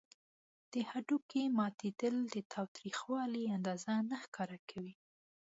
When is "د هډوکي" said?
0.71-1.43